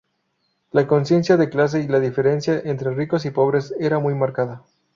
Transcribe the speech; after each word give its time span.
La 0.71 0.87
conciencia 0.87 1.37
de 1.37 1.47
clase 1.49 1.79
y 1.81 1.87
la 1.87 1.99
diferencia 1.99 2.59
entre 2.65 2.89
ricos 2.89 3.23
y 3.25 3.29
pobres 3.29 3.75
era 3.79 3.99
muy 3.99 4.15
marcada. 4.15 4.63